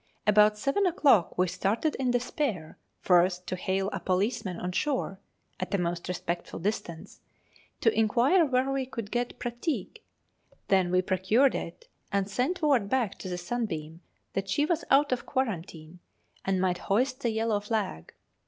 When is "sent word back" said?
12.27-13.19